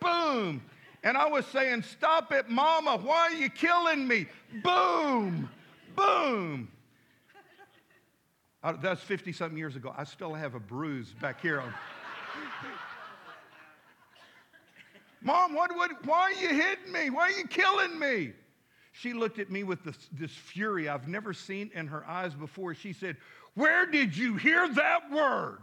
[0.00, 0.62] boom.
[1.02, 2.96] And I was saying, Stop it, Mama.
[2.96, 4.26] Why are you killing me?
[4.62, 5.48] Boom,
[5.94, 6.68] boom.
[8.64, 9.94] Uh, that's 50 something years ago.
[9.94, 11.72] I still have a bruise back here on.
[15.20, 15.70] Mom, what,
[16.06, 17.10] why are you hitting me?
[17.10, 18.32] Why are you killing me?
[18.92, 22.74] She looked at me with this, this fury I've never seen in her eyes before.
[22.74, 23.18] She said,
[23.54, 25.58] Where did you hear that word?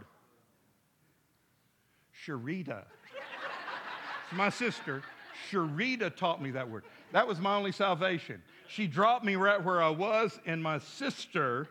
[2.24, 2.84] Sharita.
[2.84, 5.02] it's my sister.
[5.50, 6.84] Sharita taught me that word.
[7.10, 8.40] That was my only salvation.
[8.68, 11.68] She dropped me right where I was, and my sister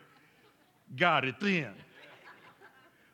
[0.95, 1.73] got it then.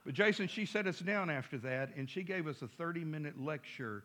[0.05, 3.39] But Jason, she set us down after that, and she gave us a 30 minute
[3.39, 4.03] lecture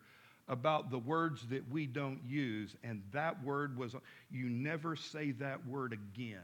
[0.49, 2.75] about the words that we don't use.
[2.83, 3.95] And that word was,
[4.29, 6.39] you never say that word again.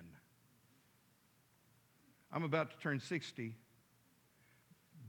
[2.32, 3.54] I'm about to turn 60.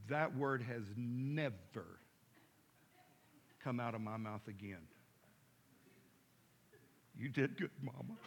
[0.08, 2.00] That word has never
[3.62, 4.82] come out of my mouth again.
[7.16, 8.18] You did good, Mama.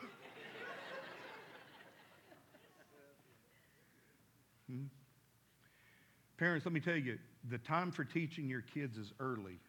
[4.74, 4.86] Hmm?
[6.38, 7.20] Parents, let me tell you,
[7.50, 9.60] the time for teaching your kids is early.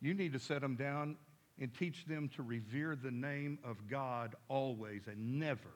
[0.00, 1.16] You need to set them down
[1.60, 5.70] and teach them to revere the name of God always and never,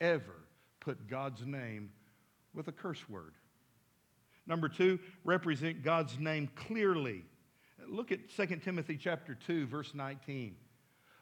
[0.00, 0.34] ever
[0.80, 1.90] put God's name
[2.52, 3.34] with a curse word.
[4.46, 7.24] Number two, represent God's name clearly.
[7.88, 10.56] Look at 2 Timothy chapter 2, verse 19.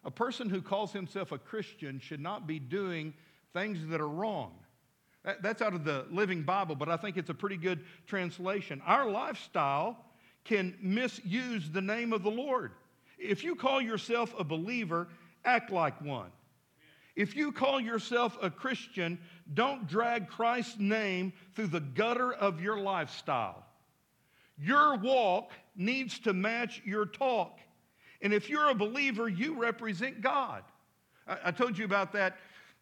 [0.05, 3.13] A person who calls himself a Christian should not be doing
[3.53, 4.55] things that are wrong.
[5.41, 8.81] That's out of the Living Bible, but I think it's a pretty good translation.
[8.87, 10.05] Our lifestyle
[10.45, 12.73] can misuse the name of the Lord.
[13.19, 15.09] If you call yourself a believer,
[15.45, 16.31] act like one.
[17.17, 19.19] If you call yourself a Christian,
[19.55, 23.65] don't drag Christ's name through the gutter of your lifestyle.
[24.57, 27.59] Your walk needs to match your talk.
[28.23, 30.63] And if you're a believer, you represent God.
[31.27, 32.39] I, I told you about that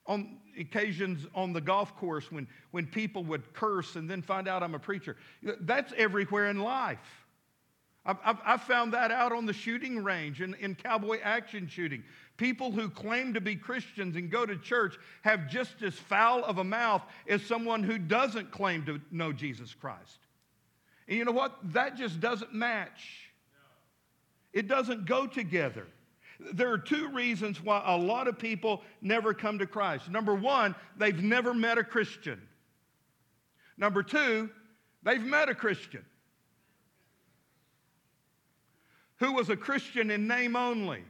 [0.07, 4.63] on occasions on the golf course when, when people would curse and then find out
[4.63, 5.17] I'm a preacher.
[5.43, 7.27] That's everywhere in life.
[8.07, 12.05] I've, I've, found that out on the shooting range and in, in cowboy action shooting.
[12.37, 16.59] People who claim to be Christians and go to church have just as foul of
[16.59, 20.19] a mouth as someone who doesn't claim to know Jesus Christ.
[21.09, 21.57] And you know what?
[21.73, 23.31] That just doesn't match.
[24.53, 25.87] It doesn't go together.
[26.39, 30.11] There are two reasons why a lot of people never come to Christ.
[30.11, 32.41] Number one, they've never met a Christian.
[33.79, 34.51] Number two,
[35.03, 36.05] they've met a Christian
[39.17, 41.03] who was a Christian in name only,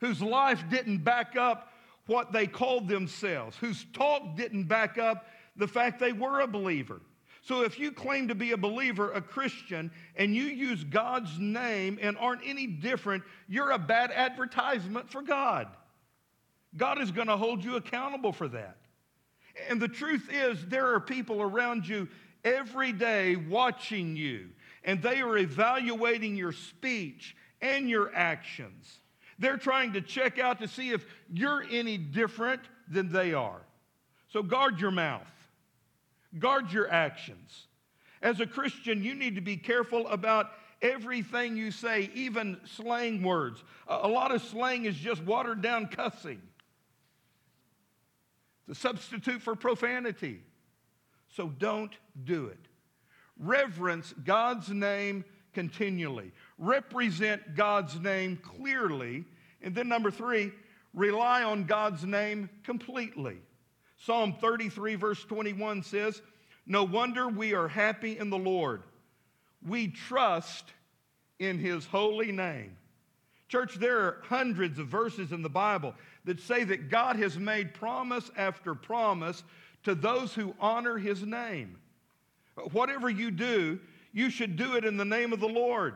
[0.00, 1.72] whose life didn't back up
[2.06, 5.26] what they called themselves, whose talk didn't back up
[5.56, 7.00] the fact they were a believer.
[7.46, 11.98] So if you claim to be a believer, a Christian, and you use God's name
[12.00, 15.68] and aren't any different, you're a bad advertisement for God.
[16.74, 18.78] God is going to hold you accountable for that.
[19.68, 22.08] And the truth is, there are people around you
[22.44, 24.48] every day watching you
[24.82, 29.00] and they are evaluating your speech and your actions.
[29.38, 33.60] They're trying to check out to see if you're any different than they are.
[34.32, 35.26] So guard your mouth,
[36.38, 37.66] guard your actions.
[38.22, 43.62] As a Christian, you need to be careful about everything you say, even slang words.
[43.86, 46.40] A lot of slang is just watered down cussing,
[48.68, 50.40] it's a substitute for profanity.
[51.28, 52.68] So don't do it.
[53.38, 56.32] Reverence God's name continually.
[56.58, 59.24] Represent God's name clearly.
[59.60, 60.52] And then, number three,
[60.94, 63.38] rely on God's name completely.
[64.04, 66.20] Psalm 33, verse 21 says,
[66.66, 68.82] No wonder we are happy in the Lord.
[69.66, 70.66] We trust
[71.38, 72.76] in his holy name.
[73.48, 75.94] Church, there are hundreds of verses in the Bible
[76.26, 79.42] that say that God has made promise after promise
[79.84, 81.78] to those who honor his name.
[82.72, 83.80] Whatever you do,
[84.12, 85.94] you should do it in the name of the Lord.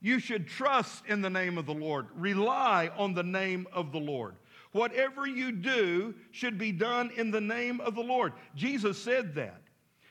[0.00, 4.00] You should trust in the name of the Lord, rely on the name of the
[4.00, 4.34] Lord.
[4.74, 8.32] Whatever you do should be done in the name of the Lord.
[8.56, 9.62] Jesus said that.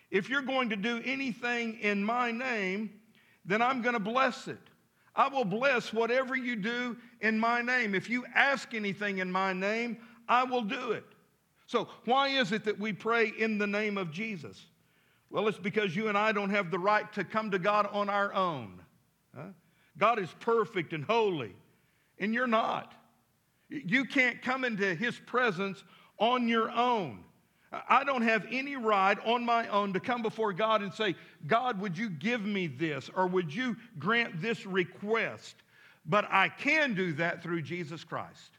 [0.10, 2.90] If you're going to do anything in my name,
[3.44, 4.62] then I'm going to bless it.
[5.14, 7.94] I will bless whatever you do in my name.
[7.94, 9.98] If you ask anything in my name,
[10.30, 11.04] I will do it.
[11.68, 14.68] So, why is it that we pray in the name of Jesus?
[15.30, 18.08] Well, it's because you and I don't have the right to come to God on
[18.08, 18.82] our own.
[19.36, 19.48] Huh?
[19.98, 21.54] God is perfect and holy,
[22.18, 22.94] and you're not.
[23.74, 25.84] You can't come into His presence
[26.18, 27.24] on your own.
[27.90, 31.16] I don't have any right on my own to come before God and say,
[31.48, 35.56] God, would you give me this or would you grant this request?
[36.06, 38.52] But I can do that through Jesus Christ.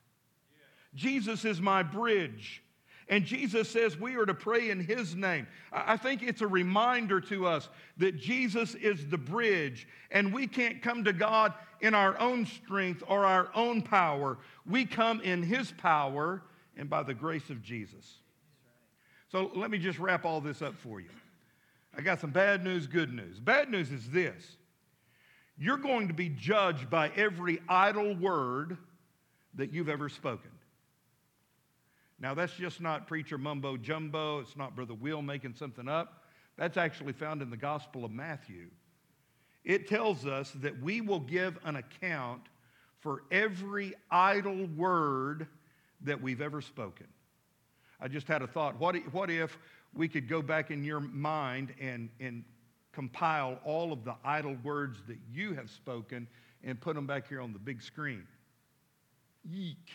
[0.95, 2.63] Jesus is my bridge.
[3.09, 5.47] And Jesus says we are to pray in His name.
[5.71, 10.81] I think it's a reminder to us that Jesus is the bridge, and we can't
[10.81, 11.53] come to God
[11.83, 14.39] in our own strength or our own power.
[14.67, 16.43] We come in His power
[16.77, 18.19] and by the grace of Jesus.
[19.31, 21.11] So let me just wrap all this up for you.
[21.97, 23.39] I got some bad news, good news.
[23.39, 24.57] Bad news is this
[25.57, 28.77] you're going to be judged by every idle word
[29.55, 30.51] that you've ever spoken.
[32.19, 34.41] Now, that's just not preacher mumbo jumbo.
[34.41, 36.25] It's not Brother Will making something up.
[36.57, 38.69] That's actually found in the Gospel of Matthew.
[39.65, 42.43] It tells us that we will give an account
[43.05, 45.47] for every idle word
[46.01, 47.07] that we've ever spoken.
[48.01, 48.81] I just had a thought.
[48.81, 49.59] What if, what if
[49.93, 52.45] we could go back in your mind and, and
[52.93, 56.27] compile all of the idle words that you have spoken
[56.65, 58.27] and put them back here on the big screen?
[59.45, 59.91] Yeek.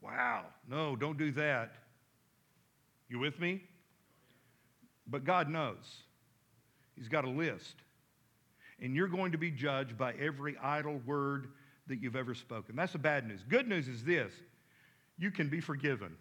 [0.00, 0.44] Wow.
[0.68, 1.72] No, don't do that.
[3.08, 3.60] You with me?
[5.08, 6.04] But God knows.
[6.94, 7.74] He's got a list.
[8.80, 11.48] And you're going to be judged by every idle word
[11.86, 12.76] that you've ever spoken.
[12.76, 13.40] That's the bad news.
[13.48, 14.32] Good news is this
[15.18, 16.16] you can be forgiven.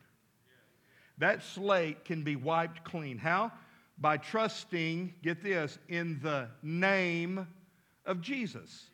[1.17, 3.17] That slate can be wiped clean.
[3.17, 3.51] How?
[3.97, 7.47] By trusting, get this, in the name
[8.05, 8.87] of Jesus.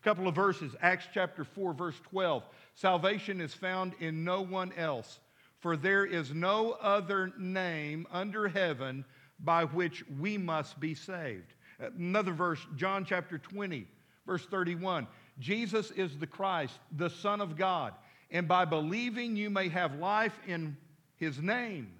[0.00, 2.44] A couple of verses, Acts chapter 4, verse 12.
[2.74, 5.18] Salvation is found in no one else,
[5.58, 9.04] for there is no other name under heaven
[9.40, 11.54] by which we must be saved.
[11.78, 13.86] Another verse, John chapter 20,
[14.26, 15.06] verse 31.
[15.38, 17.94] Jesus is the Christ, the Son of God,
[18.30, 20.76] and by believing you may have life in
[21.16, 21.92] his name.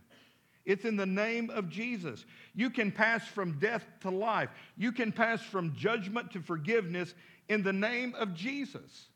[0.64, 2.26] It's in the name of Jesus.
[2.54, 4.50] You can pass from death to life.
[4.76, 7.14] You can pass from judgment to forgiveness
[7.48, 9.08] in the name of Jesus.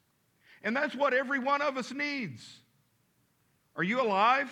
[0.62, 2.60] And that's what every one of us needs.
[3.76, 4.48] Are you alive?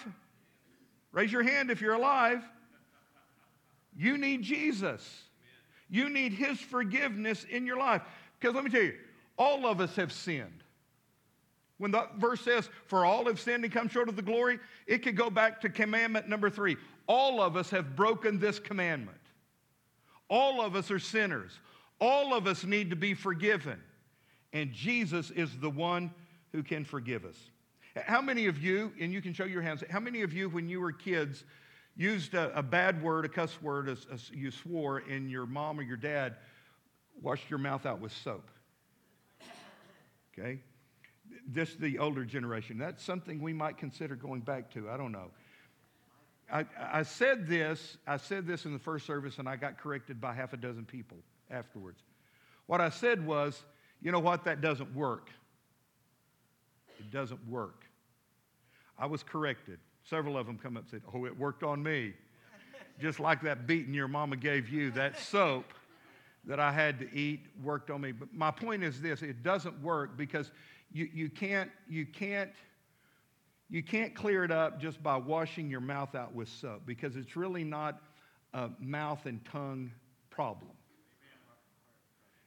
[1.13, 2.43] Raise your hand if you're alive.
[3.97, 5.23] You need Jesus.
[5.91, 8.03] You need his forgiveness in your life.
[8.39, 8.95] Because let me tell you,
[9.37, 10.63] all of us have sinned.
[11.79, 14.99] When the verse says, For all have sinned and come short of the glory, it
[14.99, 16.77] could go back to commandment number three.
[17.07, 19.17] All of us have broken this commandment.
[20.29, 21.59] All of us are sinners.
[22.01, 23.81] All of us need to be forgiven.
[24.53, 26.13] And Jesus is the one
[26.53, 27.37] who can forgive us.
[27.97, 30.69] How many of you, and you can show your hands, how many of you, when
[30.69, 31.45] you were kids,
[31.97, 35.79] used a, a bad word, a cuss word, as, as you swore, and your mom
[35.79, 36.37] or your dad
[37.21, 38.51] washed your mouth out with soap?
[40.33, 40.61] Okay?
[41.47, 42.79] this the older generation.
[42.79, 44.91] That's something we might consider going back to.
[44.91, 45.31] I don't know.
[46.53, 50.21] I, I said this, I said this in the first service, and I got corrected
[50.21, 51.19] by half a dozen people
[51.51, 52.03] afterwards.
[52.67, 53.63] What I said was,
[54.03, 55.31] you know what, that doesn't work.
[56.99, 57.85] It doesn't work.
[58.99, 59.79] I was corrected.
[60.11, 62.13] Several of them come up and said, Oh, it worked on me.
[62.99, 65.73] Just like that beating your mama gave you, that soap
[66.45, 68.11] that I had to eat worked on me.
[68.11, 70.51] But my point is this it doesn't work because
[70.93, 72.51] you, you, can't, you, can't,
[73.71, 77.37] you can't clear it up just by washing your mouth out with soap because it's
[77.37, 78.03] really not
[78.53, 79.93] a mouth and tongue
[80.29, 80.73] problem.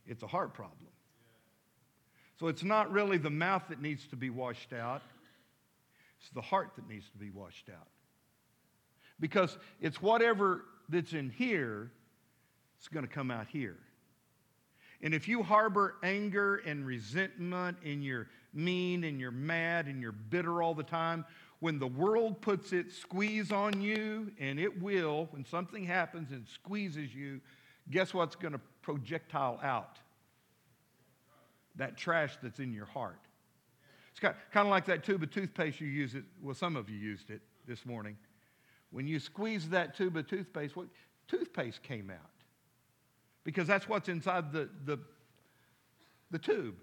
[0.06, 0.78] It's a heart problem.
[2.38, 5.02] So it's not really the mouth that needs to be washed out,
[6.24, 7.88] it's the heart that needs to be washed out.
[9.20, 11.92] Because it's whatever that's in here,
[12.78, 13.78] it's going to come out here.
[15.02, 20.14] And if you harbor anger and resentment and you're mean and you're mad and you're
[20.14, 21.26] bitter all the time,
[21.60, 26.48] when the world puts its squeeze on you, and it will, when something happens and
[26.48, 27.42] squeezes you,
[27.92, 30.00] guess what's going to projectile out?
[31.76, 33.20] That trash that's in your heart.
[34.14, 36.24] It's kind of like that tube of toothpaste you use it.
[36.42, 38.16] Well, some of you used it this morning.
[38.92, 40.88] When you squeeze that tube of toothpaste, what
[41.28, 42.30] toothpaste came out
[43.44, 45.00] because that's what's inside the, the,
[46.32, 46.76] the tube.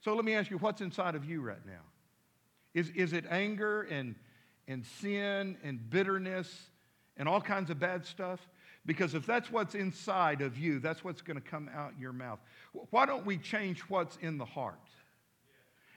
[0.00, 1.82] So let me ask you, what's inside of you right now?
[2.72, 4.14] Is, is it anger and,
[4.66, 6.70] and sin and bitterness
[7.16, 8.40] and all kinds of bad stuff?
[8.86, 12.38] Because if that's what's inside of you, that's what's going to come out your mouth.
[12.90, 14.78] Why don't we change what's in the heart?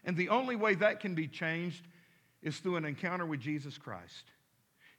[0.03, 1.87] And the only way that can be changed
[2.41, 4.25] is through an encounter with Jesus Christ.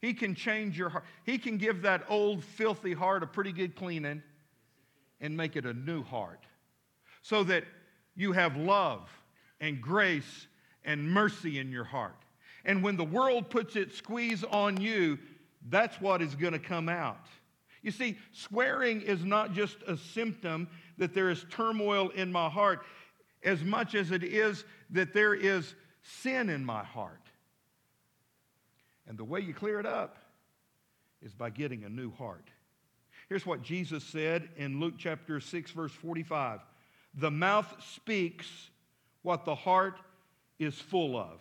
[0.01, 1.05] He can change your heart.
[1.25, 4.23] He can give that old, filthy heart a pretty good cleaning
[5.21, 6.45] and make it a new heart
[7.23, 7.65] so that
[8.15, 9.09] you have love
[9.61, 10.47] and grace
[10.85, 12.17] and mercy in your heart.
[12.65, 15.19] And when the world puts its squeeze on you,
[15.69, 17.27] that's what is going to come out.
[17.83, 22.85] You see, swearing is not just a symptom that there is turmoil in my heart,
[23.45, 27.21] as much as it is that there is sin in my heart.
[29.07, 30.17] And the way you clear it up
[31.23, 32.49] is by getting a new heart.
[33.29, 36.61] Here's what Jesus said in Luke chapter 6, verse 45
[37.15, 38.71] The mouth speaks
[39.23, 39.99] what the heart
[40.59, 41.41] is full of.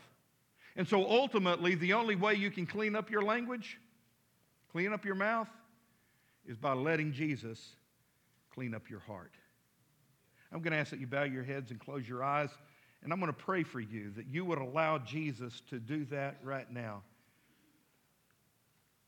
[0.75, 3.77] And so ultimately, the only way you can clean up your language,
[4.71, 5.49] clean up your mouth,
[6.47, 7.75] is by letting Jesus
[8.53, 9.33] clean up your heart.
[10.53, 12.49] I'm going to ask that you bow your heads and close your eyes,
[13.03, 16.37] and I'm going to pray for you that you would allow Jesus to do that
[16.43, 17.01] right now.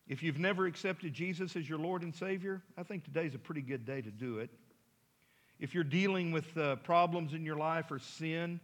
[0.08, 3.62] If you've never accepted Jesus as your Lord and Savior, I think today's a pretty
[3.62, 4.50] good day to do it.
[5.60, 8.60] If you're dealing with uh, problems in your life or sin,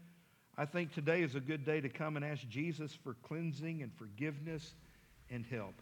[0.58, 3.94] I think today is a good day to come and ask Jesus for cleansing and
[3.94, 4.74] forgiveness
[5.30, 5.76] and help.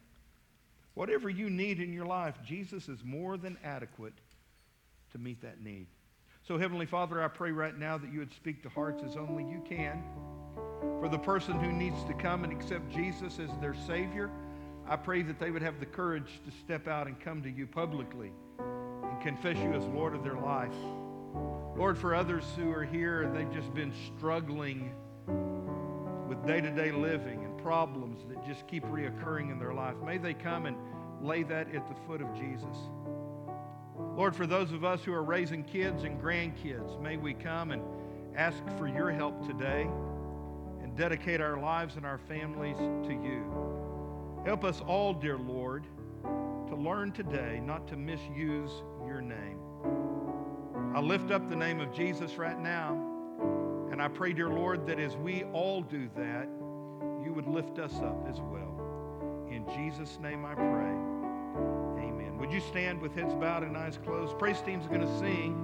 [0.94, 4.14] Whatever you need in your life, Jesus is more than adequate
[5.12, 5.88] to meet that need.
[6.50, 9.44] So, Heavenly Father, I pray right now that you would speak to hearts as only
[9.44, 10.02] you can.
[11.00, 14.32] For the person who needs to come and accept Jesus as their Savior,
[14.88, 17.68] I pray that they would have the courage to step out and come to you
[17.68, 20.74] publicly and confess you as Lord of their life.
[21.78, 24.92] Lord, for others who are here and they've just been struggling
[26.28, 30.18] with day to day living and problems that just keep reoccurring in their life, may
[30.18, 30.76] they come and
[31.22, 32.76] lay that at the foot of Jesus.
[34.20, 37.82] Lord, for those of us who are raising kids and grandkids, may we come and
[38.36, 39.88] ask for your help today
[40.84, 44.44] and dedicate our lives and our families to you.
[44.46, 45.86] Help us all, dear Lord,
[46.68, 48.72] to learn today not to misuse
[49.08, 49.58] your name.
[50.94, 53.02] I lift up the name of Jesus right now,
[53.90, 56.50] and I pray, dear Lord, that as we all do that,
[57.24, 59.48] you would lift us up as well.
[59.50, 61.89] In Jesus' name I pray.
[62.40, 64.40] Would you stand with heads bowed and eyes closed?
[64.40, 65.56] Praise team's going to sing.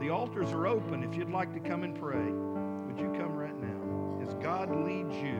[0.00, 1.02] The altars are open.
[1.04, 4.22] If you'd like to come and pray, would you come right now?
[4.26, 5.38] As God leads you,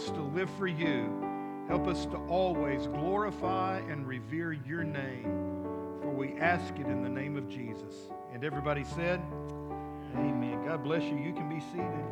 [0.00, 1.12] us to live for you.
[1.68, 5.24] Help us to always glorify and revere your name.
[6.00, 7.94] For we ask it in the name of Jesus.
[8.32, 9.20] And everybody said,
[10.16, 10.64] Amen.
[10.66, 11.18] God bless you.
[11.18, 12.04] You can be seated.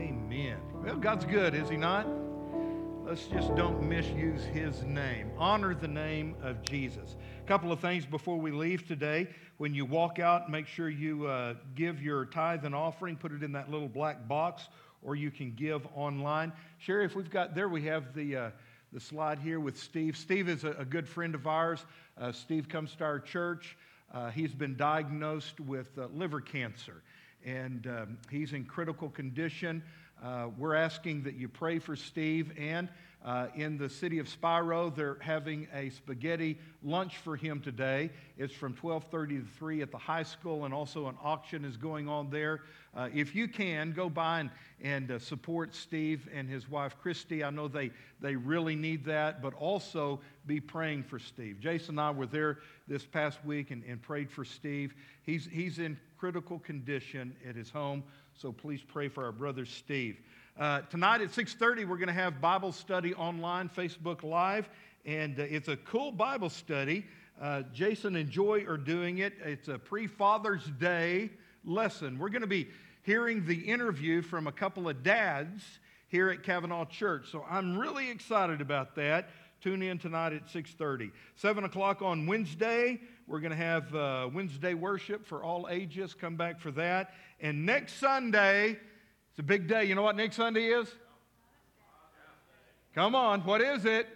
[0.00, 0.58] Amen.
[0.82, 2.06] Well, God's good, is He not?
[3.14, 5.30] let's just don't misuse his name.
[5.38, 7.16] Honor the name of Jesus.
[7.44, 9.28] A couple of things before we leave today.
[9.58, 13.42] When you walk out, make sure you uh, give your tithe and offering, put it
[13.42, 14.66] in that little black box,
[15.02, 16.54] or you can give online.
[16.78, 18.36] Sherry, if we've got there, we have the.
[18.36, 18.50] Uh,
[18.94, 20.16] the slide here with Steve.
[20.16, 21.84] Steve is a, a good friend of ours.
[22.16, 23.76] Uh, Steve comes to our church.
[24.12, 27.02] Uh, he's been diagnosed with uh, liver cancer,
[27.44, 29.82] and um, he's in critical condition.
[30.22, 32.52] Uh, we're asking that you pray for Steve.
[32.56, 32.88] And
[33.24, 38.10] uh, in the city of Spiro, they're having a spaghetti lunch for him today.
[38.36, 42.08] It's from 12:30 to 3 at the high school, and also an auction is going
[42.08, 42.60] on there.
[42.94, 44.50] Uh, if you can, go by and,
[44.82, 47.42] and uh, support Steve and his wife Christy.
[47.42, 51.58] I know they, they really need that, but also be praying for Steve.
[51.58, 54.94] Jason and I were there this past week and, and prayed for Steve.
[55.22, 58.04] He's, he's in critical condition at his home,
[58.34, 60.20] so please pray for our brother Steve.
[60.56, 64.68] Uh, tonight at 6.30, we're going to have Bible study online, Facebook Live,
[65.04, 67.04] and uh, it's a cool Bible study.
[67.42, 69.32] Uh, Jason and Joy are doing it.
[69.44, 71.30] It's a pre-Father's Day
[71.64, 72.20] lesson.
[72.20, 72.68] We're going to be
[73.02, 75.64] hearing the interview from a couple of dads
[76.06, 77.32] here at Cavanaugh Church.
[77.32, 79.30] So I'm really excited about that.
[79.60, 81.10] Tune in tonight at 6:30.
[81.34, 86.14] 7 o'clock on Wednesday, we're going to have uh, Wednesday worship for all ages.
[86.14, 87.12] Come back for that.
[87.40, 88.78] And next Sunday,
[89.34, 89.84] it's a big day.
[89.84, 90.88] You know what next Sunday is?
[92.94, 94.06] Come on, what is it?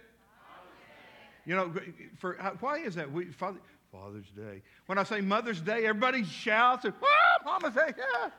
[1.45, 1.73] You know,
[2.19, 3.11] for why is that?
[3.11, 3.59] We, Father,
[3.91, 4.61] Father's Day.
[4.85, 8.29] When I say Mother's Day, everybody shouts, and, ah, Mama's Day, yeah.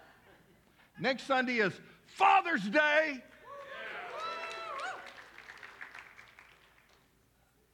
[0.99, 1.75] Next Sunday is
[2.07, 3.23] Father's Day.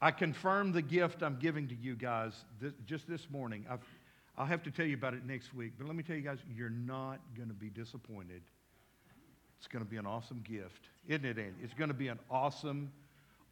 [0.01, 3.67] I confirm the gift I'm giving to you guys th- just this morning.
[3.71, 3.85] I've,
[4.37, 6.39] I'll have to tell you about it next week, but let me tell you guys,
[6.53, 8.43] you're not going to be disappointed.
[9.59, 11.55] It's going to be an awesome gift, isn't it, Andy?
[11.63, 12.93] It's going to be an awesome,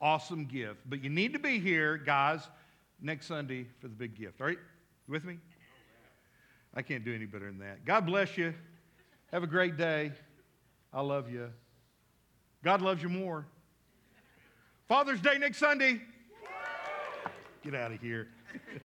[0.01, 0.81] awesome gift.
[0.87, 2.47] But you need to be here, guys,
[3.01, 4.41] next Sunday for the big gift.
[4.41, 4.59] All right?
[5.09, 5.39] You with me?
[6.75, 7.85] I can't do any better than that.
[7.85, 8.55] God bless you.
[9.33, 10.13] Have a great day.
[10.93, 11.51] I love you.
[12.63, 13.47] God loves you more.
[14.89, 16.01] Father's Day next Sunday.
[17.63, 18.29] Get out of here.